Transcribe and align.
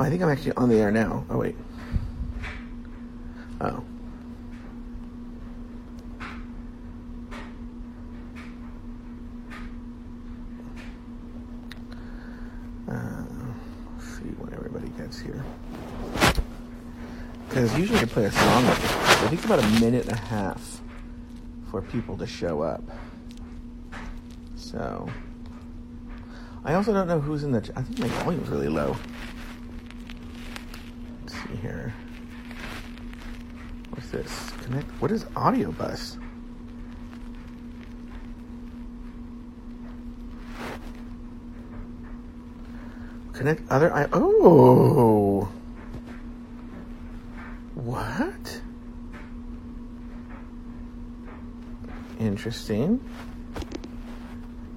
Oh, 0.00 0.02
I 0.02 0.08
think 0.08 0.22
I'm 0.22 0.30
actually 0.30 0.52
on 0.52 0.70
the 0.70 0.76
air 0.76 0.90
now. 0.90 1.26
Oh, 1.28 1.36
wait. 1.36 1.54
Oh. 3.60 3.84
Uh, 12.90 13.24
see 13.98 14.24
when 14.38 14.54
everybody 14.54 14.88
gets 14.96 15.18
here. 15.18 15.44
Because 17.46 17.76
usually 17.76 17.98
I 17.98 18.06
play 18.06 18.24
a 18.24 18.32
song. 18.32 18.64
I 18.64 18.74
think 19.28 19.34
it's 19.34 19.44
about 19.44 19.62
a 19.62 19.68
minute 19.80 20.06
and 20.06 20.12
a 20.12 20.20
half 20.22 20.80
for 21.70 21.82
people 21.82 22.16
to 22.16 22.26
show 22.26 22.62
up. 22.62 22.82
So. 24.56 25.10
I 26.64 26.72
also 26.72 26.94
don't 26.94 27.06
know 27.06 27.20
who's 27.20 27.44
in 27.44 27.52
the. 27.52 27.60
Ch- 27.60 27.72
I 27.76 27.82
think 27.82 27.98
my 27.98 28.08
volume's 28.24 28.48
really 28.48 28.68
low. 28.68 28.96
Here. 31.60 31.92
What's 33.90 34.10
this? 34.10 34.50
Connect. 34.62 34.88
What 35.00 35.10
is 35.10 35.26
audio 35.36 35.72
bus? 35.72 36.16
Connect 43.32 43.70
other. 43.70 43.92
I 43.92 44.08
oh. 44.12 45.48
What? 47.74 48.60
Interesting. 52.18 53.00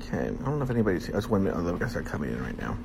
Okay, 0.02 0.18
I 0.18 0.30
don't 0.30 0.59
know 0.59 0.64
if 0.64 0.70
anybody's. 0.70 1.08
That's 1.08 1.25
oh, 1.25 1.30
one 1.30 1.44
minute. 1.44 1.58
I 1.58 1.78
guess 1.78 1.94
they're 1.94 2.02
coming 2.02 2.31
in 2.31 2.42
right 2.42 2.58
now. 2.59 2.78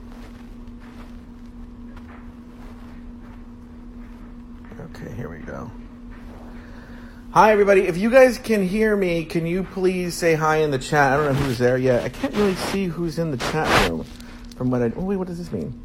Okay, 5.00 5.14
here 5.14 5.28
we 5.28 5.38
go. 5.38 5.70
Hi, 7.30 7.52
everybody. 7.52 7.82
If 7.82 7.96
you 7.96 8.10
guys 8.10 8.36
can 8.36 8.66
hear 8.66 8.96
me, 8.96 9.24
can 9.24 9.46
you 9.46 9.62
please 9.62 10.14
say 10.14 10.34
hi 10.34 10.56
in 10.56 10.72
the 10.72 10.78
chat? 10.78 11.12
I 11.12 11.16
don't 11.16 11.34
know 11.34 11.40
who's 11.40 11.58
there 11.58 11.78
yet. 11.78 12.02
I 12.02 12.08
can't 12.08 12.34
really 12.34 12.56
see 12.56 12.86
who's 12.86 13.16
in 13.16 13.30
the 13.30 13.36
chat 13.36 13.88
room. 13.88 14.04
From 14.56 14.72
what 14.72 14.82
I. 14.82 14.92
Oh, 14.96 15.04
wait, 15.04 15.16
what 15.16 15.28
does 15.28 15.38
this 15.38 15.52
mean? 15.52 15.80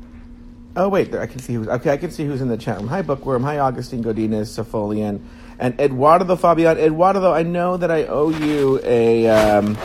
Oh, 0.76 0.90
wait, 0.90 1.12
there, 1.12 1.22
I 1.22 1.28
can 1.28 1.38
see 1.38 1.54
who's. 1.54 1.68
Okay, 1.68 1.92
I 1.92 1.98
can 1.98 2.10
see 2.10 2.26
who's 2.26 2.42
in 2.42 2.48
the 2.48 2.58
chat 2.58 2.78
room. 2.78 2.88
Hi, 2.88 3.04
Bookworm. 3.04 3.44
Hi, 3.44 3.60
Augustine 3.60 4.04
Godinez, 4.04 4.50
Safolian, 4.50 5.22
and 5.60 5.80
Eduardo 5.80 6.36
Fabian. 6.36 6.80
Eduardo, 6.80 7.32
I 7.32 7.44
know 7.44 7.78
that 7.78 7.92
I 7.92 8.06
owe 8.06 8.30
you 8.30 8.80
a. 8.84 9.28
Um, 9.28 9.78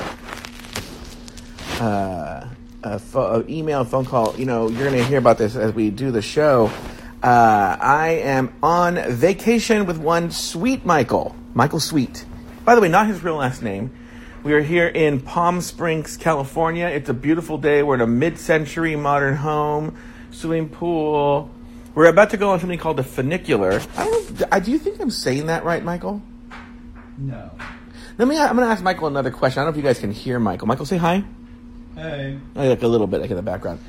uh, 1.80 2.48
a, 2.82 3.00
a 3.14 3.46
email, 3.46 3.84
phone 3.84 4.06
call. 4.06 4.34
You 4.38 4.46
know, 4.46 4.68
you're 4.68 4.88
going 4.88 4.96
to 4.96 5.04
hear 5.04 5.18
about 5.18 5.36
this 5.36 5.54
as 5.54 5.74
we 5.74 5.90
do 5.90 6.10
the 6.10 6.22
show. 6.22 6.72
Uh, 7.22 7.77
I 7.80 8.20
am 8.22 8.55
on 8.62 8.97
vacation 9.11 9.86
with 9.86 9.98
one 9.98 10.30
sweet 10.30 10.84
Michael, 10.86 11.34
Michael 11.55 11.80
Sweet. 11.80 12.25
By 12.64 12.75
the 12.77 12.80
way, 12.80 12.88
not 12.88 13.08
his 13.08 13.25
real 13.25 13.36
last 13.36 13.60
name. 13.62 13.91
We 14.44 14.52
are 14.52 14.60
here 14.60 14.86
in 14.86 15.20
Palm 15.20 15.60
Springs, 15.60 16.16
California. 16.16 16.86
It's 16.86 17.08
a 17.08 17.14
beautiful 17.14 17.58
day. 17.58 17.83
We're 17.83 17.97
in 17.97 18.00
a 18.02 18.06
mid-century 18.06 18.94
modern 18.94 19.34
home, 19.34 19.97
swimming 20.30 20.69
pool. 20.69 21.50
We're 21.97 22.06
about 22.06 22.30
to 22.30 22.36
go 22.36 22.50
on 22.50 22.60
something 22.60 22.78
called 22.78 22.98
the 22.98 23.02
funicular. 23.05 23.80
I 23.97 24.05
don't 24.05 24.41
know. 24.41 24.47
I- 24.53 24.60
Do 24.60 24.70
you 24.70 24.78
think 24.78 25.00
I'm 25.00 25.10
saying 25.10 25.47
that 25.47 25.65
right, 25.65 25.82
Michael? 25.82 26.22
No. 27.16 27.50
Let 28.16 28.28
me. 28.28 28.38
I'm 28.38 28.54
going 28.54 28.66
to 28.69 28.72
ask 28.72 28.82
Michael 28.82 29.09
another 29.09 29.32
question. 29.32 29.60
I 29.60 29.65
don't 29.65 29.75
know 29.75 29.78
if 29.78 29.82
you 29.84 29.88
guys 29.88 29.98
can 29.98 30.12
hear 30.12 30.38
Michael. 30.38 30.69
Michael, 30.69 30.87
say 30.87 30.98
hi. 30.98 31.25
Hey. 31.97 32.38
Oh, 32.54 32.69
like 32.69 32.82
a 32.84 32.88
little 32.88 33.09
bit, 33.09 33.21
like 33.21 33.31
in 33.31 33.37
the 33.37 33.42
background. 33.42 33.81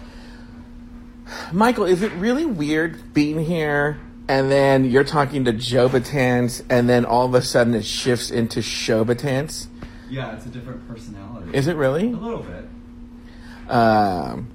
Michael, 1.51 1.85
is 1.85 2.01
it 2.01 2.11
really 2.13 2.45
weird 2.45 3.13
being 3.13 3.43
here 3.43 3.99
and 4.27 4.51
then 4.51 4.85
you're 4.85 5.03
talking 5.03 5.45
to 5.45 5.53
Joe 5.53 5.89
Batans 5.89 6.63
and 6.69 6.87
then 6.87 7.05
all 7.05 7.25
of 7.25 7.33
a 7.33 7.41
sudden 7.41 7.73
it 7.73 7.85
shifts 7.85 8.31
into 8.31 8.61
Show 8.61 9.03
Batans? 9.03 9.67
Yeah, 10.09 10.35
it's 10.35 10.45
a 10.45 10.49
different 10.49 10.87
personality. 10.87 11.51
Is 11.53 11.67
it 11.67 11.75
really? 11.75 12.11
A 12.11 12.15
little 12.15 12.43
bit. 12.43 12.69
Um, 13.69 14.47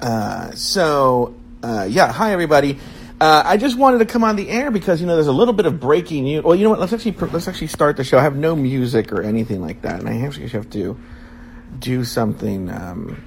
uh, 0.00 0.52
so, 0.52 1.34
uh, 1.62 1.86
yeah, 1.88 2.12
hi 2.12 2.32
everybody. 2.32 2.78
Uh, 3.20 3.42
I 3.46 3.56
just 3.56 3.78
wanted 3.78 3.98
to 3.98 4.06
come 4.06 4.24
on 4.24 4.36
the 4.36 4.48
air 4.48 4.70
because 4.70 5.00
you 5.00 5.06
know 5.06 5.14
there's 5.14 5.26
a 5.26 5.32
little 5.32 5.54
bit 5.54 5.64
of 5.64 5.80
breaking 5.80 6.24
news. 6.24 6.44
Well, 6.44 6.54
you 6.54 6.64
know 6.64 6.70
what? 6.70 6.80
Let's 6.80 6.92
actually 6.92 7.12
let's 7.28 7.48
actually 7.48 7.68
start 7.68 7.96
the 7.96 8.04
show. 8.04 8.18
I 8.18 8.22
have 8.22 8.36
no 8.36 8.54
music 8.54 9.10
or 9.10 9.22
anything 9.22 9.62
like 9.62 9.82
that, 9.82 10.00
and 10.00 10.08
I 10.08 10.20
actually 10.20 10.48
have 10.48 10.68
to 10.70 10.98
do 11.78 12.04
something 12.04 12.70
um, 12.70 13.24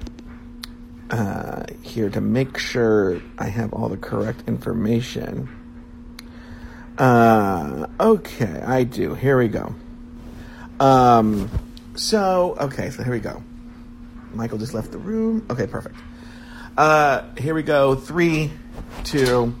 uh, 1.10 1.64
here 1.82 2.08
to 2.10 2.20
make 2.20 2.58
sure 2.58 3.20
I 3.38 3.46
have 3.46 3.72
all 3.72 3.88
the 3.88 3.96
correct 3.96 4.44
information. 4.46 5.48
Uh, 6.96 7.86
okay, 7.98 8.62
I 8.64 8.84
do. 8.84 9.14
Here 9.14 9.38
we 9.38 9.48
go. 9.48 9.74
Um, 10.78 11.50
so 11.94 12.56
okay, 12.60 12.90
so 12.90 13.02
here 13.02 13.12
we 13.12 13.20
go. 13.20 13.42
Michael 14.32 14.58
just 14.58 14.74
left 14.74 14.92
the 14.92 14.98
room. 14.98 15.46
Okay, 15.50 15.66
perfect. 15.66 15.96
Uh, 16.76 17.24
here 17.36 17.54
we 17.54 17.62
go. 17.62 17.94
Three, 17.94 18.52
two. 19.04 19.54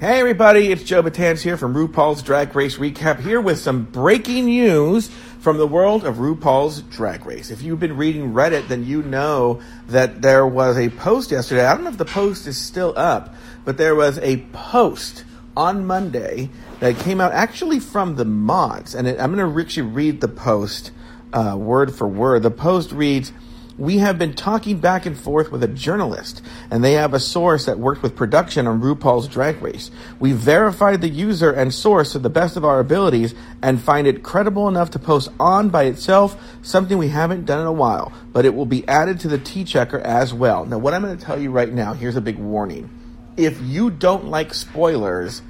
Hey 0.00 0.20
everybody, 0.20 0.70
it's 0.70 0.84
Joe 0.84 1.02
Batans 1.02 1.42
here 1.42 1.56
from 1.56 1.74
RuPaul's 1.74 2.22
Drag 2.22 2.54
Race 2.54 2.76
Recap 2.76 3.18
here 3.18 3.40
with 3.40 3.58
some 3.58 3.82
breaking 3.82 4.44
news 4.44 5.10
from 5.38 5.56
the 5.56 5.66
world 5.66 6.04
of 6.04 6.16
RuPaul's 6.16 6.82
Drag 6.82 7.24
Race. 7.24 7.50
If 7.50 7.62
you've 7.62 7.80
been 7.80 7.96
reading 7.96 8.32
Reddit, 8.32 8.68
then 8.68 8.84
you 8.84 9.02
know 9.02 9.60
that 9.88 10.20
there 10.20 10.46
was 10.46 10.76
a 10.76 10.88
post 10.90 11.30
yesterday. 11.30 11.64
I 11.64 11.74
don't 11.74 11.84
know 11.84 11.90
if 11.90 11.98
the 11.98 12.04
post 12.04 12.46
is 12.46 12.56
still 12.56 12.92
up, 12.96 13.34
but 13.64 13.76
there 13.78 13.94
was 13.94 14.18
a 14.18 14.38
post 14.52 15.24
on 15.56 15.86
Monday 15.86 16.50
that 16.80 16.98
came 16.98 17.20
out 17.20 17.32
actually 17.32 17.80
from 17.80 18.16
the 18.16 18.24
mods. 18.24 18.94
And 18.94 19.06
it, 19.06 19.20
I'm 19.20 19.34
going 19.34 19.52
to 19.52 19.60
actually 19.60 19.88
read 19.88 20.20
the 20.20 20.28
post 20.28 20.90
uh, 21.32 21.56
word 21.56 21.94
for 21.94 22.08
word. 22.08 22.42
The 22.42 22.50
post 22.50 22.92
reads, 22.92 23.32
we 23.78 23.98
have 23.98 24.18
been 24.18 24.34
talking 24.34 24.78
back 24.80 25.06
and 25.06 25.16
forth 25.16 25.52
with 25.52 25.62
a 25.62 25.68
journalist, 25.68 26.42
and 26.68 26.82
they 26.82 26.94
have 26.94 27.14
a 27.14 27.20
source 27.20 27.66
that 27.66 27.78
worked 27.78 28.02
with 28.02 28.16
production 28.16 28.66
on 28.66 28.80
RuPaul's 28.80 29.28
Drag 29.28 29.62
Race. 29.62 29.92
We 30.18 30.32
verified 30.32 31.00
the 31.00 31.08
user 31.08 31.52
and 31.52 31.72
source 31.72 32.12
to 32.12 32.18
the 32.18 32.28
best 32.28 32.56
of 32.56 32.64
our 32.64 32.80
abilities 32.80 33.36
and 33.62 33.80
find 33.80 34.08
it 34.08 34.24
credible 34.24 34.66
enough 34.66 34.90
to 34.90 34.98
post 34.98 35.28
on 35.38 35.68
by 35.68 35.84
itself, 35.84 36.36
something 36.60 36.98
we 36.98 37.08
haven't 37.08 37.46
done 37.46 37.60
in 37.60 37.68
a 37.68 37.72
while, 37.72 38.12
but 38.32 38.44
it 38.44 38.54
will 38.54 38.66
be 38.66 38.86
added 38.88 39.20
to 39.20 39.28
the 39.28 39.38
T 39.38 39.62
checker 39.62 40.00
as 40.00 40.34
well. 40.34 40.64
Now, 40.64 40.78
what 40.78 40.92
I'm 40.92 41.02
going 41.02 41.16
to 41.16 41.24
tell 41.24 41.40
you 41.40 41.52
right 41.52 41.72
now, 41.72 41.94
here's 41.94 42.16
a 42.16 42.20
big 42.20 42.38
warning. 42.38 42.90
If 43.36 43.60
you 43.60 43.90
don't 43.90 44.24
like 44.24 44.52
spoilers, 44.54 45.42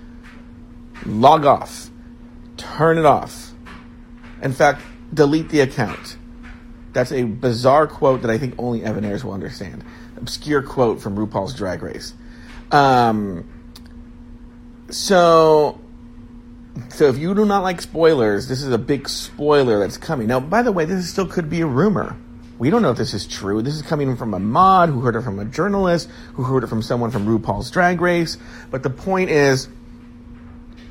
log 1.07 1.47
off, 1.47 1.91
turn 2.59 2.99
it 2.99 3.07
off. 3.07 3.53
In 4.43 4.53
fact, 4.53 4.83
delete 5.15 5.49
the 5.49 5.61
account. 5.61 6.18
That's 6.93 7.13
a 7.13 7.23
bizarre 7.25 7.87
quote 7.87 8.23
that 8.23 8.31
I 8.31 8.39
think 8.39 8.55
only 8.59 8.85
Evan 8.85 9.05
Ayers 9.05 9.25
will 9.25 9.33
understand. 9.33 9.85
Obscure 10.17 10.63
quote 10.63 11.01
from 11.01 11.17
RuPaul's 11.17 11.55
Drag 11.55 11.83
Race. 11.83 12.15
Um, 12.71 13.49
so, 14.91 15.81
so 16.89 17.09
if 17.09 17.19
you 17.19 17.35
do 17.35 17.45
not 17.45 17.63
like 17.63 17.81
spoilers, 17.81 18.49
this 18.49 18.63
is 18.63 18.73
a 18.73 18.79
big 18.79 19.09
spoiler 19.09 19.79
that's 19.79 19.99
coming. 19.99 20.29
Now, 20.29 20.41
by 20.41 20.63
the 20.63 20.73
way, 20.73 20.85
this 20.85 21.09
still 21.11 21.27
could 21.27 21.51
be 21.51 21.61
a 21.61 21.67
rumor. 21.67 22.17
We 22.59 22.71
don't 22.71 22.83
know 22.83 22.91
if 22.91 22.99
this 22.99 23.15
is 23.15 23.27
true. 23.27 23.63
This 23.63 23.75
is 23.75 23.83
coming 23.83 24.17
from 24.17 24.35
a 24.35 24.41
mod 24.41 24.89
who 24.89 25.01
heard 25.01 25.15
it 25.15 25.23
from 25.23 25.39
a 25.39 25.45
journalist 25.45 26.09
who 26.35 26.43
heard 26.43 26.65
it 26.65 26.67
from 26.67 26.83
someone 26.83 27.11
from 27.11 27.27
RuPaul's 27.27 27.71
Drag 27.71 28.01
Race. 28.01 28.37
But 28.71 28.83
the 28.83 28.91
point 28.91 29.31
is, 29.31 29.69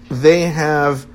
they 0.09 0.43
have, 0.43 1.05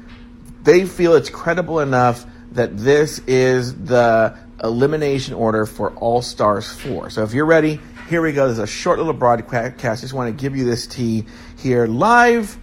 they 0.62 0.84
feel 0.84 1.14
it's 1.14 1.30
credible 1.30 1.80
enough 1.80 2.26
that 2.52 2.76
this 2.76 3.18
is 3.20 3.74
the 3.84 4.36
elimination 4.62 5.34
order 5.34 5.66
for 5.66 5.90
All 5.96 6.22
Stars 6.22 6.70
4. 6.70 7.10
So 7.10 7.22
if 7.22 7.34
you're 7.34 7.46
ready, 7.46 7.80
here 8.08 8.22
we 8.22 8.32
go. 8.32 8.46
There's 8.46 8.58
a 8.58 8.66
short 8.66 8.98
little 8.98 9.12
broadcast. 9.12 9.82
I 9.82 9.94
just 9.94 10.12
want 10.12 10.36
to 10.36 10.40
give 10.40 10.56
you 10.56 10.64
this 10.64 10.86
tea 10.86 11.24
here 11.58 11.86
live 11.86 12.58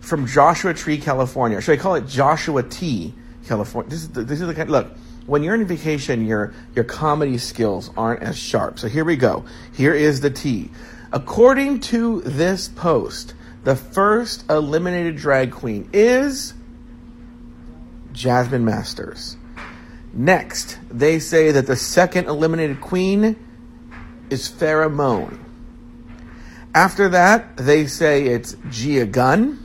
from 0.00 0.26
Joshua 0.26 0.74
Tree, 0.74 0.98
California. 0.98 1.60
Should 1.60 1.78
I 1.78 1.82
call 1.82 1.94
it 1.94 2.06
Joshua 2.06 2.62
T, 2.62 3.14
California? 3.46 3.90
This 3.90 4.02
is 4.02 4.10
the, 4.10 4.22
this 4.22 4.40
is 4.40 4.46
the 4.46 4.54
kind. 4.54 4.70
Look, 4.70 4.96
when 5.26 5.42
you're 5.42 5.54
on 5.54 5.64
vacation, 5.64 6.26
your 6.26 6.52
your 6.74 6.84
comedy 6.84 7.38
skills 7.38 7.90
aren't 7.96 8.22
as 8.22 8.36
sharp. 8.36 8.78
So 8.78 8.88
here 8.88 9.04
we 9.04 9.16
go. 9.16 9.44
Here 9.74 9.94
is 9.94 10.20
the 10.20 10.30
tea. 10.30 10.70
According 11.12 11.80
to 11.80 12.20
this 12.22 12.68
post, 12.68 13.34
the 13.62 13.76
first 13.76 14.50
eliminated 14.50 15.16
drag 15.16 15.52
queen 15.52 15.88
is 15.92 16.52
Jasmine 18.12 18.64
Masters. 18.64 19.36
Next, 20.16 20.78
they 20.90 21.18
say 21.18 21.50
that 21.50 21.66
the 21.66 21.74
second 21.74 22.28
eliminated 22.28 22.80
queen 22.80 23.36
is 24.30 24.48
Moan. 24.62 25.44
After 26.72 27.08
that, 27.08 27.56
they 27.56 27.86
say 27.86 28.26
it's 28.26 28.56
Gia 28.70 29.06
Gun. 29.06 29.58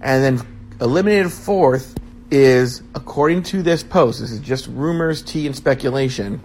And 0.00 0.24
then 0.24 0.46
eliminated 0.80 1.30
fourth 1.32 1.98
is, 2.30 2.82
according 2.94 3.42
to 3.44 3.62
this 3.62 3.82
post, 3.82 4.20
this 4.20 4.30
is 4.30 4.40
just 4.40 4.66
rumors, 4.68 5.20
tea, 5.20 5.46
and 5.46 5.54
speculation, 5.54 6.40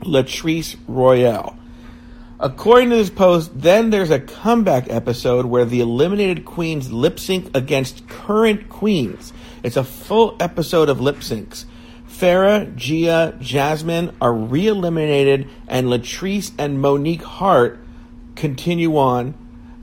Latrice 0.00 0.76
Royale. 0.88 1.58
According 2.40 2.90
to 2.90 2.96
this 2.96 3.10
post, 3.10 3.50
then 3.60 3.90
there's 3.90 4.10
a 4.10 4.20
comeback 4.20 4.88
episode 4.88 5.44
where 5.44 5.66
the 5.66 5.80
eliminated 5.80 6.46
queens 6.46 6.90
lip 6.90 7.18
sync 7.18 7.54
against 7.54 8.08
current 8.08 8.70
queens. 8.70 9.32
It's 9.62 9.76
a 9.76 9.84
full 9.84 10.36
episode 10.40 10.88
of 10.88 11.00
lip 11.00 11.16
syncs. 11.16 11.66
Farrah, 12.08 12.74
Gia, 12.74 13.36
Jasmine 13.40 14.16
are 14.20 14.32
re 14.32 14.66
eliminated, 14.66 15.48
and 15.68 15.88
Latrice 15.88 16.52
and 16.58 16.80
Monique 16.80 17.22
Heart 17.22 17.78
continue 18.34 18.96
on, 18.96 19.34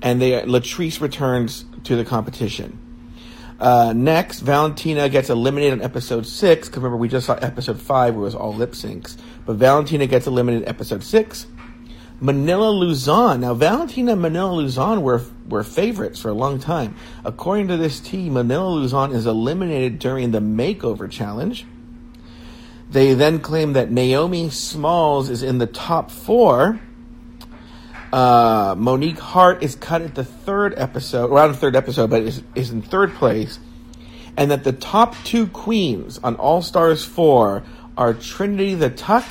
and 0.02 0.22
they 0.22 0.42
Latrice 0.42 1.00
returns 1.00 1.66
to 1.84 1.96
the 1.96 2.04
competition. 2.04 2.80
Uh, 3.60 3.94
next, 3.96 4.42
Valentina 4.42 5.08
gets 5.08 5.30
eliminated 5.30 5.74
in 5.74 5.82
episode 5.82 6.26
six. 6.26 6.68
Because 6.68 6.78
remember, 6.78 6.98
we 6.98 7.08
just 7.08 7.26
saw 7.26 7.36
episode 7.36 7.80
five, 7.82 8.14
where 8.16 8.24
it 8.24 8.26
was 8.26 8.36
all 8.36 8.54
lip 8.54 8.72
syncs. 8.72 9.18
But 9.46 9.56
Valentina 9.56 10.08
gets 10.08 10.28
eliminated 10.28 10.64
in 10.64 10.70
episode 10.70 11.04
six. 11.04 11.48
Manila 12.20 12.70
Luzon. 12.70 13.42
Now, 13.42 13.54
Valentina 13.54 14.14
and 14.14 14.22
Manila 14.22 14.54
Luzon 14.54 15.02
were 15.04 15.22
were 15.48 15.64
favorites 15.64 16.20
for 16.20 16.30
a 16.30 16.34
long 16.34 16.60
time. 16.60 16.96
According 17.24 17.68
to 17.70 17.78
this 17.78 18.00
team, 18.00 18.34
Manila 18.34 18.70
Luzon 18.70 19.12
is 19.12 19.26
eliminated 19.26 20.00
during 20.00 20.32
the 20.32 20.40
makeover 20.40 21.10
challenge. 21.10 21.66
They 22.90 23.14
then 23.14 23.40
claim 23.40 23.74
that 23.74 23.92
Naomi 23.92 24.50
Smalls 24.50 25.30
is 25.30 25.44
in 25.44 25.58
the 25.58 25.68
top 25.68 26.12
four. 26.12 26.80
Uh, 28.14 28.76
Monique 28.78 29.20
Heart 29.20 29.64
is 29.64 29.76
cut 29.76 30.02
at 30.02 30.16
the 30.16 30.24
third 30.24 30.74
episode, 30.78 31.32
around 31.32 31.52
the 31.52 31.58
third 31.58 31.76
episode, 31.76 32.10
but 32.10 32.22
is, 32.22 32.44
is 32.54 32.72
in 32.72 32.82
third 32.82 33.14
place. 33.16 33.60
And 34.38 34.52
that 34.52 34.64
the 34.64 34.72
top 34.72 35.16
two 35.24 35.48
queens 35.48 36.20
on 36.24 36.36
All 36.36 36.62
Stars 36.62 37.04
4 37.04 37.64
are 37.98 38.14
Trinity 38.14 38.76
the 38.76 38.90
Tuck 38.90 39.26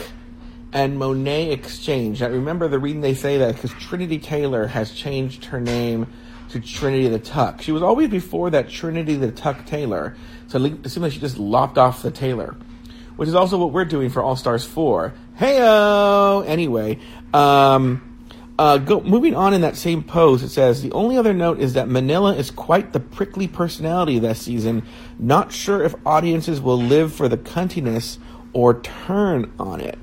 and 0.72 0.98
Monét 0.98 1.52
X 1.52 1.78
Change. 1.78 2.20
Now, 2.20 2.28
remember 2.28 2.68
the 2.68 2.78
reason 2.78 3.00
they 3.00 3.14
say 3.14 3.38
that 3.38 3.54
because 3.54 3.72
Trinity 3.74 4.18
Taylor 4.18 4.66
has 4.66 4.92
changed 4.92 5.46
her 5.46 5.60
name 5.60 6.06
to 6.50 6.60
Trinity 6.60 7.08
the 7.08 7.18
Tuck. 7.18 7.62
She 7.62 7.72
was 7.72 7.82
always 7.82 8.10
before 8.10 8.50
that 8.50 8.68
Trinity 8.68 9.16
the 9.16 9.30
Tuck 9.30 9.64
Taylor, 9.66 10.16
so 10.48 10.62
it 10.62 10.88
seems 10.90 10.98
like 10.98 11.12
she 11.12 11.20
just 11.20 11.38
lopped 11.38 11.78
off 11.78 12.02
the 12.02 12.10
Taylor, 12.10 12.56
which 13.16 13.28
is 13.28 13.34
also 13.34 13.58
what 13.58 13.72
we're 13.72 13.84
doing 13.84 14.10
for 14.10 14.22
All 14.22 14.36
Stars 14.36 14.64
4. 14.64 15.12
Heyo! 15.38 16.46
Anyway, 16.46 16.98
um, 17.32 18.14
uh, 18.58 18.78
go, 18.78 19.00
moving 19.00 19.34
on 19.34 19.52
in 19.52 19.62
that 19.62 19.76
same 19.76 20.02
post, 20.02 20.44
it 20.44 20.48
says 20.48 20.82
the 20.82 20.92
only 20.92 21.16
other 21.16 21.34
note 21.34 21.58
is 21.58 21.74
that 21.74 21.88
Manila 21.88 22.34
is 22.34 22.50
quite 22.50 22.92
the 22.92 23.00
prickly 23.00 23.48
personality 23.48 24.18
this 24.18 24.42
season. 24.42 24.84
Not 25.18 25.52
sure 25.52 25.82
if 25.82 25.94
audiences 26.06 26.60
will 26.60 26.80
live 26.80 27.12
for 27.12 27.28
the 27.28 27.36
cuntiness 27.36 28.18
or 28.52 28.80
turn 28.80 29.52
on 29.58 29.80
it. 29.80 29.98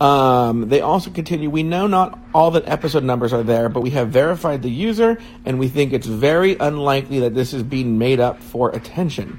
Um, 0.00 0.68
they 0.68 0.80
also 0.80 1.12
continue. 1.12 1.48
We 1.48 1.62
know 1.62 1.86
not 1.86 2.18
all 2.34 2.50
the 2.50 2.68
episode 2.68 3.04
numbers 3.04 3.32
are 3.32 3.44
there, 3.44 3.68
but 3.68 3.82
we 3.82 3.90
have 3.90 4.08
verified 4.08 4.62
the 4.62 4.70
user, 4.70 5.16
and 5.44 5.60
we 5.60 5.68
think 5.68 5.92
it's 5.92 6.08
very 6.08 6.56
unlikely 6.56 7.20
that 7.20 7.34
this 7.34 7.52
is 7.52 7.62
being 7.62 7.98
made 7.98 8.18
up 8.18 8.42
for 8.42 8.70
attention. 8.70 9.38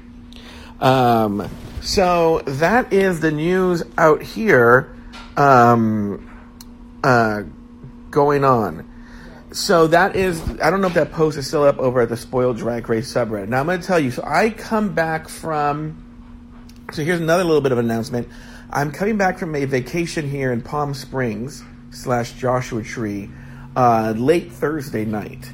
Um, 0.80 1.50
so 1.84 2.40
that 2.46 2.92
is 2.92 3.20
the 3.20 3.30
news 3.30 3.82
out 3.98 4.22
here 4.22 4.96
um, 5.36 6.30
uh, 7.02 7.42
going 8.10 8.42
on. 8.42 8.90
So 9.52 9.86
that 9.88 10.16
is, 10.16 10.42
I 10.60 10.70
don't 10.70 10.80
know 10.80 10.88
if 10.88 10.94
that 10.94 11.12
post 11.12 11.38
is 11.38 11.46
still 11.46 11.62
up 11.62 11.78
over 11.78 12.00
at 12.00 12.08
the 12.08 12.16
Spoiled 12.16 12.56
Drag 12.56 12.88
Race 12.88 13.12
subreddit. 13.12 13.48
Now 13.48 13.60
I'm 13.60 13.66
going 13.66 13.80
to 13.80 13.86
tell 13.86 14.00
you. 14.00 14.10
So 14.10 14.24
I 14.26 14.50
come 14.50 14.94
back 14.94 15.28
from. 15.28 16.02
So 16.92 17.04
here's 17.04 17.20
another 17.20 17.44
little 17.44 17.60
bit 17.60 17.70
of 17.70 17.78
announcement. 17.78 18.28
I'm 18.70 18.90
coming 18.90 19.16
back 19.16 19.38
from 19.38 19.54
a 19.54 19.64
vacation 19.64 20.28
here 20.28 20.52
in 20.52 20.62
Palm 20.62 20.94
Springs 20.94 21.62
slash 21.90 22.32
Joshua 22.32 22.82
Tree 22.82 23.30
uh, 23.76 24.14
late 24.16 24.50
Thursday 24.50 25.04
night. 25.04 25.52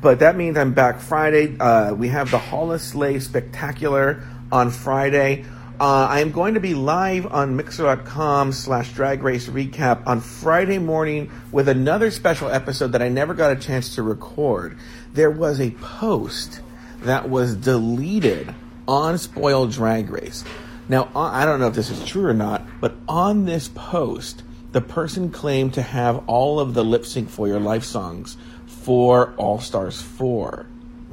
But 0.00 0.20
that 0.20 0.36
means 0.36 0.56
I'm 0.56 0.74
back 0.74 1.00
Friday. 1.00 1.56
Uh, 1.58 1.94
we 1.94 2.08
have 2.08 2.30
the 2.30 2.38
Holi-slay 2.38 3.20
Spectacular 3.20 4.24
on 4.50 4.70
Friday. 4.70 5.44
Uh, 5.78 6.06
I 6.08 6.20
am 6.20 6.30
going 6.30 6.54
to 6.54 6.60
be 6.60 6.72
live 6.72 7.26
on 7.26 7.58
Mixlr.com 7.58 8.52
slash 8.52 8.94
Drag 8.94 9.22
Race 9.22 9.46
Recap 9.46 10.06
on 10.06 10.22
Friday 10.22 10.78
morning 10.78 11.30
with 11.52 11.68
another 11.68 12.10
special 12.10 12.48
episode 12.48 12.92
that 12.92 13.02
I 13.02 13.10
never 13.10 13.34
got 13.34 13.52
a 13.52 13.56
chance 13.56 13.94
to 13.96 14.02
record. 14.02 14.78
There 15.12 15.30
was 15.30 15.60
a 15.60 15.72
post 15.72 16.62
that 17.02 17.28
was 17.28 17.54
deleted 17.54 18.54
on 18.88 19.18
Spoiled 19.18 19.72
Drag 19.72 20.08
Race. 20.08 20.44
Now, 20.88 21.10
I 21.14 21.44
don't 21.44 21.60
know 21.60 21.68
if 21.68 21.74
this 21.74 21.90
is 21.90 22.02
true 22.06 22.24
or 22.24 22.32
not, 22.32 22.66
but 22.80 22.94
on 23.06 23.44
this 23.44 23.68
post, 23.68 24.44
the 24.72 24.80
person 24.80 25.30
claimed 25.30 25.74
to 25.74 25.82
have 25.82 26.26
all 26.26 26.58
of 26.58 26.72
the 26.72 26.84
lip 26.84 27.04
sync 27.04 27.28
for 27.28 27.48
your 27.48 27.60
life 27.60 27.84
songs 27.84 28.38
for 28.66 29.34
All 29.36 29.60
Stars 29.60 30.00
4. 30.00 30.64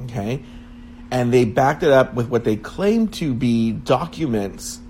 Okay? 0.04 0.42
And 1.14 1.32
they 1.32 1.44
backed 1.46 1.82
it 1.82 1.92
up 1.92 2.12
with 2.14 2.28
what 2.28 2.44
they 2.44 2.56
claimed 2.56 3.14
to 3.14 3.32
be 3.32 3.72
documents 3.72 4.80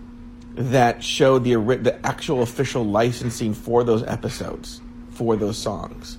that 0.57 1.05
showed 1.05 1.45
the, 1.45 1.55
the 1.55 1.99
actual 2.05 2.43
official 2.43 2.85
licensing 2.85 3.55
for 3.55 3.85
those 3.85 4.03
episodes, 4.03 4.81
for 5.11 5.37
those 5.37 5.59
songs. 5.59 6.19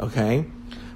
Okay? 0.00 0.46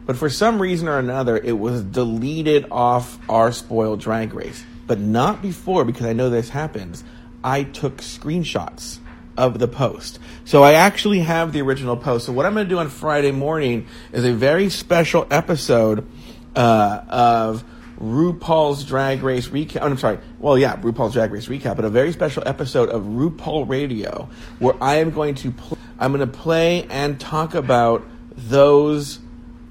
But 0.06 0.16
for 0.16 0.30
some 0.30 0.60
reason 0.60 0.88
or 0.88 0.98
another, 0.98 1.36
it 1.36 1.58
was 1.58 1.82
deleted 1.82 2.66
off 2.70 3.18
our 3.28 3.52
spoiled 3.52 4.00
drag 4.00 4.34
race 4.34 4.64
but 4.86 5.00
not 5.00 5.42
before 5.42 5.84
because 5.84 6.06
I 6.06 6.12
know 6.12 6.30
this 6.30 6.48
happens. 6.48 7.04
I 7.42 7.64
took 7.64 7.98
screenshots 7.98 8.98
of 9.36 9.58
the 9.58 9.68
post. 9.68 10.18
So 10.44 10.62
I 10.62 10.74
actually 10.74 11.20
have 11.20 11.52
the 11.52 11.60
original 11.60 11.96
post. 11.96 12.26
So 12.26 12.32
what 12.32 12.46
I'm 12.46 12.54
going 12.54 12.66
to 12.66 12.70
do 12.70 12.78
on 12.78 12.88
Friday 12.88 13.32
morning 13.32 13.86
is 14.12 14.24
a 14.24 14.32
very 14.32 14.70
special 14.70 15.26
episode 15.30 16.06
uh, 16.54 17.02
of 17.08 17.64
RuPaul's 18.00 18.84
Drag 18.84 19.22
Race 19.22 19.48
recap. 19.48 19.78
Oh, 19.82 19.86
I'm 19.86 19.98
sorry. 19.98 20.18
Well, 20.38 20.58
yeah, 20.58 20.76
RuPaul's 20.76 21.14
Drag 21.14 21.32
Race 21.32 21.46
recap, 21.46 21.76
but 21.76 21.84
a 21.84 21.90
very 21.90 22.12
special 22.12 22.42
episode 22.46 22.90
of 22.90 23.04
RuPaul 23.04 23.68
Radio 23.68 24.28
where 24.58 24.74
I 24.82 24.96
am 24.96 25.10
going 25.10 25.34
to 25.36 25.50
pl- 25.50 25.78
I'm 25.98 26.12
going 26.12 26.28
to 26.28 26.38
play 26.38 26.86
and 26.90 27.18
talk 27.18 27.54
about 27.54 28.04
those 28.36 29.18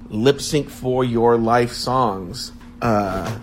lip 0.08 0.40
sync 0.40 0.70
for 0.70 1.04
your 1.04 1.36
life 1.36 1.72
songs. 1.72 2.52
Uh, 2.82 3.38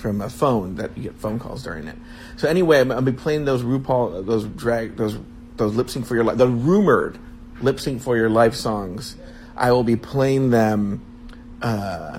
from 0.00 0.20
a 0.22 0.30
phone 0.30 0.76
that 0.76 0.96
you 0.96 1.04
get 1.04 1.14
phone 1.16 1.38
calls 1.38 1.62
during 1.62 1.86
it. 1.86 1.96
So 2.36 2.48
anyway, 2.48 2.80
I'm, 2.80 2.90
I'll 2.90 3.02
be 3.02 3.12
playing 3.12 3.44
those 3.44 3.62
RuPaul, 3.62 4.24
those 4.24 4.46
drag, 4.46 4.96
those 4.96 5.18
those 5.56 5.74
lip 5.74 5.90
sync 5.90 6.06
for 6.06 6.14
your 6.14 6.24
life, 6.24 6.38
the 6.38 6.48
rumored 6.48 7.18
lip 7.60 7.78
sync 7.78 8.00
for 8.00 8.16
your 8.16 8.30
life 8.30 8.54
songs. 8.54 9.16
I 9.56 9.72
will 9.72 9.84
be 9.84 9.96
playing 9.96 10.50
them 10.50 11.04
uh, 11.60 12.18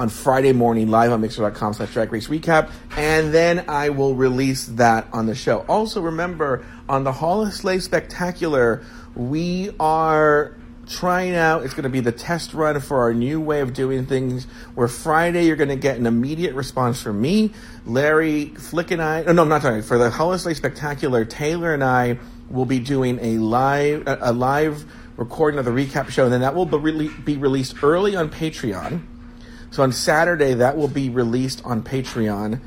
on 0.00 0.08
Friday 0.08 0.54
morning 0.54 0.88
live 0.88 1.12
on 1.12 1.20
Mixlr.com 1.20 1.74
slash 1.74 1.92
Drag 1.92 2.10
Race 2.10 2.26
Recap, 2.28 2.70
and 2.96 3.34
then 3.34 3.66
I 3.68 3.90
will 3.90 4.14
release 4.14 4.64
that 4.64 5.06
on 5.12 5.26
the 5.26 5.34
show. 5.34 5.58
Also, 5.68 6.00
remember 6.00 6.64
on 6.88 7.04
the 7.04 7.12
Holi-slay 7.12 7.80
Spectacular, 7.80 8.82
we 9.14 9.72
are 9.78 10.56
trying 10.88 11.34
out. 11.34 11.64
It's 11.64 11.74
going 11.74 11.82
to 11.84 11.90
be 11.90 12.00
the 12.00 12.12
test 12.12 12.54
run 12.54 12.80
for 12.80 13.02
our 13.02 13.12
new 13.12 13.42
way 13.42 13.60
of 13.60 13.74
doing 13.74 14.06
things. 14.06 14.46
Where 14.74 14.88
Friday 14.88 15.44
you're 15.44 15.56
going 15.56 15.68
to 15.68 15.76
get 15.76 15.98
an 15.98 16.06
immediate 16.06 16.54
response 16.54 17.02
from 17.02 17.20
me, 17.20 17.52
Larry, 17.84 18.46
Flick, 18.46 18.90
and 18.92 19.02
I. 19.02 19.20
No, 19.24 19.42
I'm 19.42 19.50
not 19.50 19.60
sorry. 19.60 19.82
For 19.82 19.98
the 19.98 20.08
Holiday 20.08 20.54
Spectacular, 20.54 21.26
Taylor 21.26 21.74
and 21.74 21.84
I 21.84 22.18
will 22.48 22.64
be 22.64 22.78
doing 22.78 23.18
a 23.20 23.36
live 23.36 24.04
a 24.06 24.32
live 24.32 24.82
recording 25.18 25.58
of 25.58 25.66
the 25.66 25.70
recap 25.70 26.08
show, 26.08 26.24
and 26.24 26.32
then 26.32 26.40
that 26.40 26.54
will 26.54 26.64
be 26.64 27.36
released 27.36 27.84
early 27.84 28.16
on 28.16 28.30
Patreon. 28.30 29.02
So 29.70 29.82
on 29.82 29.92
Saturday, 29.92 30.54
that 30.54 30.76
will 30.76 30.88
be 30.88 31.10
released 31.10 31.62
on 31.64 31.82
Patreon, 31.82 32.60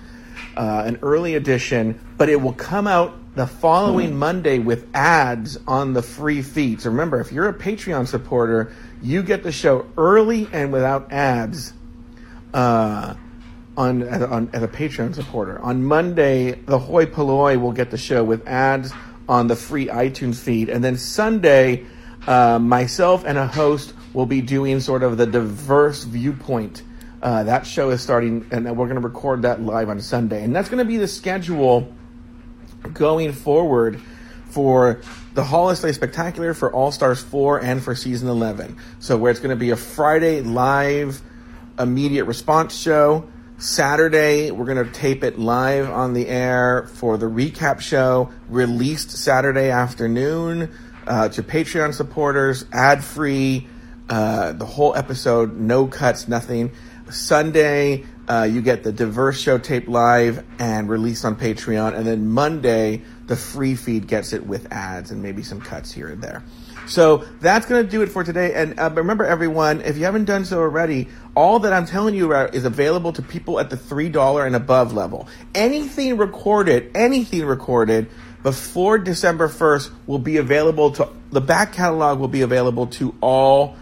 uh, 0.55 0.83
an 0.85 0.99
early 1.01 1.35
edition, 1.35 1.99
but 2.17 2.29
it 2.29 2.41
will 2.41 2.53
come 2.53 2.87
out 2.87 3.13
the 3.35 3.47
following 3.47 4.09
mm-hmm. 4.09 4.19
Monday 4.19 4.59
with 4.59 4.87
ads 4.93 5.57
on 5.67 5.93
the 5.93 6.01
free 6.01 6.41
feed. 6.41 6.81
So 6.81 6.91
remember, 6.91 7.19
if 7.19 7.31
you're 7.31 7.49
a 7.49 7.53
Patreon 7.53 8.07
supporter, 8.07 8.73
you 9.01 9.23
get 9.23 9.43
the 9.43 9.51
show 9.51 9.85
early 9.97 10.47
and 10.53 10.71
without 10.71 11.11
ads 11.11 11.73
uh, 12.53 13.15
on, 13.75 14.03
on 14.03 14.49
as 14.53 14.63
a 14.63 14.67
Patreon 14.67 15.15
supporter. 15.15 15.59
On 15.59 15.83
Monday, 15.83 16.51
the 16.51 16.77
Hoi 16.77 17.07
Polloi 17.07 17.59
will 17.59 17.71
get 17.71 17.91
the 17.91 17.97
show 17.97 18.23
with 18.23 18.47
ads 18.47 18.93
on 19.27 19.47
the 19.47 19.55
free 19.55 19.87
iTunes 19.87 20.35
feed, 20.35 20.69
and 20.69 20.83
then 20.83 20.97
Sunday, 20.97 21.85
uh, 22.27 22.59
myself 22.59 23.25
and 23.25 23.37
a 23.37 23.47
host 23.47 23.93
will 24.13 24.25
be 24.25 24.41
doing 24.41 24.79
sort 24.79 25.01
of 25.01 25.17
the 25.17 25.25
diverse 25.25 26.03
viewpoint. 26.03 26.83
Uh, 27.23 27.41
that 27.43 27.65
show 27.65 27.89
is 27.89 28.01
starting, 28.01 28.45
and 28.51 28.65
we're 28.65 28.85
going 28.85 29.01
to 29.01 29.07
record 29.07 29.43
that 29.43 29.61
live 29.61 29.87
on 29.87 30.01
Sunday, 30.01 30.43
and 30.43 30.53
that's 30.53 30.67
going 30.67 30.79
to 30.79 30.85
be 30.85 30.97
the 30.97 31.07
schedule 31.07 31.87
going 32.91 33.31
forward 33.31 34.01
for 34.49 35.01
the 35.33 35.41
Holiday 35.41 35.93
Spectacular 35.93 36.53
for 36.53 36.69
All 36.73 36.91
Stars 36.91 37.23
4 37.23 37.63
and 37.63 37.81
for 37.81 37.95
season 37.95 38.27
11. 38.27 38.75
So, 38.99 39.15
where 39.15 39.31
it's 39.31 39.39
going 39.39 39.55
to 39.55 39.59
be 39.59 39.69
a 39.69 39.77
Friday 39.77 40.41
live 40.41 41.21
immediate 41.79 42.25
response 42.25 42.77
show. 42.77 43.29
Saturday, 43.57 44.51
we're 44.51 44.65
going 44.65 44.85
to 44.85 44.91
tape 44.91 45.23
it 45.23 45.39
live 45.39 45.89
on 45.89 46.11
the 46.13 46.27
air 46.27 46.87
for 46.95 47.17
the 47.17 47.27
recap 47.27 47.79
show, 47.79 48.33
released 48.49 49.11
Saturday 49.11 49.69
afternoon 49.69 50.69
uh, 51.07 51.29
to 51.29 51.41
Patreon 51.41 51.93
supporters, 51.93 52.65
ad 52.73 53.01
free, 53.01 53.65
uh, 54.09 54.51
the 54.51 54.65
whole 54.65 54.93
episode, 54.93 55.57
no 55.57 55.87
cuts, 55.87 56.27
nothing. 56.27 56.71
Sunday, 57.09 58.05
uh, 58.27 58.47
you 58.49 58.61
get 58.61 58.83
the 58.83 58.91
diverse 58.91 59.39
show 59.39 59.57
taped 59.57 59.87
live 59.87 60.45
and 60.59 60.89
released 60.89 61.25
on 61.25 61.35
Patreon, 61.35 61.95
and 61.95 62.05
then 62.05 62.29
Monday, 62.29 63.01
the 63.27 63.35
free 63.35 63.75
feed 63.75 64.07
gets 64.07 64.33
it 64.33 64.45
with 64.45 64.71
ads 64.71 65.11
and 65.11 65.21
maybe 65.21 65.43
some 65.43 65.61
cuts 65.61 65.91
here 65.91 66.07
and 66.07 66.21
there. 66.21 66.43
So 66.85 67.17
that's 67.39 67.65
going 67.65 67.85
to 67.85 67.89
do 67.89 68.01
it 68.01 68.07
for 68.07 68.23
today. 68.23 68.53
And 68.53 68.79
uh, 68.79 68.89
remember, 68.93 69.25
everyone, 69.25 69.81
if 69.81 69.97
you 69.97 70.03
haven't 70.03 70.25
done 70.25 70.45
so 70.45 70.59
already, 70.59 71.07
all 71.35 71.59
that 71.59 71.73
I'm 71.73 71.85
telling 71.85 72.15
you 72.15 72.25
about 72.25 72.55
is 72.55 72.65
available 72.65 73.13
to 73.13 73.21
people 73.21 73.59
at 73.59 73.69
the 73.69 73.77
$3 73.77 74.45
and 74.45 74.55
above 74.55 74.93
level. 74.93 75.27
Anything 75.55 76.17
recorded, 76.17 76.91
anything 76.95 77.45
recorded 77.45 78.09
before 78.43 78.97
December 78.97 79.47
1st 79.47 79.91
will 80.05 80.19
be 80.19 80.37
available 80.37 80.91
to, 80.91 81.09
the 81.31 81.41
back 81.41 81.73
catalog 81.73 82.19
will 82.19 82.27
be 82.27 82.41
available 82.41 82.87
to 82.87 83.15
all 83.21 83.77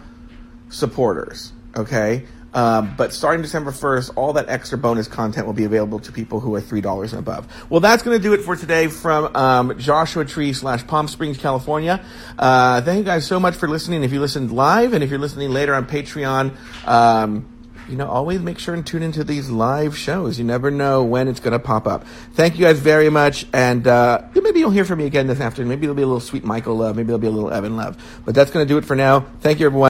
supporters. 0.69 1.51
Okay? 1.75 2.25
Um, 2.53 2.93
but 2.97 3.13
starting 3.13 3.41
December 3.41 3.71
1st, 3.71 4.11
all 4.15 4.33
that 4.33 4.49
extra 4.49 4.77
bonus 4.77 5.07
content 5.07 5.45
will 5.45 5.53
be 5.53 5.63
available 5.63 5.99
to 5.99 6.11
people 6.11 6.39
who 6.39 6.53
are 6.55 6.61
$3 6.61 7.09
and 7.11 7.19
above. 7.19 7.47
Well, 7.69 7.79
that's 7.79 8.03
going 8.03 8.17
to 8.17 8.21
do 8.21 8.33
it 8.33 8.41
for 8.41 8.55
today 8.55 8.87
from 8.87 9.35
um, 9.35 9.79
Joshua 9.79 10.25
Tree 10.25 10.53
slash 10.53 10.85
Palm 10.85 11.07
Springs, 11.07 11.37
California. 11.37 12.03
Uh, 12.37 12.81
thank 12.81 12.99
you 12.99 13.03
guys 13.03 13.25
so 13.25 13.39
much 13.39 13.55
for 13.55 13.67
listening. 13.67 14.03
If 14.03 14.11
you 14.11 14.19
listened 14.19 14.51
live 14.51 14.93
and 14.93 15.03
if 15.03 15.09
you're 15.09 15.19
listening 15.19 15.51
later 15.51 15.73
on 15.73 15.85
Patreon, 15.85 16.55
um, 16.87 17.47
you 17.91 17.97
know, 17.97 18.07
always 18.07 18.39
make 18.39 18.57
sure 18.59 18.73
and 18.73 18.85
tune 18.85 19.03
into 19.03 19.23
these 19.23 19.49
live 19.49 19.97
shows. 19.97 20.39
You 20.39 20.45
never 20.45 20.71
know 20.71 21.03
when 21.03 21.27
it's 21.27 21.39
going 21.39 21.53
to 21.53 21.59
pop 21.59 21.87
up. 21.87 22.05
Thank 22.33 22.55
you 22.55 22.65
guys 22.65 22.79
very 22.79 23.09
much. 23.09 23.45
And 23.53 23.85
uh, 23.85 24.21
maybe 24.33 24.59
you'll 24.59 24.71
hear 24.71 24.85
from 24.85 24.99
me 24.99 25.05
again 25.05 25.27
this 25.27 25.41
afternoon. 25.41 25.69
Maybe 25.69 25.81
there'll 25.81 25.95
be 25.95 26.03
a 26.03 26.07
little 26.07 26.21
sweet 26.21 26.43
Michael 26.43 26.75
love. 26.75 26.95
Maybe 26.95 27.07
there'll 27.07 27.19
be 27.19 27.27
a 27.27 27.31
little 27.31 27.51
Evan 27.51 27.75
love. 27.75 28.21
But 28.25 28.35
that's 28.35 28.51
going 28.51 28.65
to 28.65 28.73
do 28.73 28.77
it 28.77 28.85
for 28.85 28.95
now. 28.95 29.21
Thank 29.41 29.59
you, 29.59 29.65
everyone. 29.65 29.89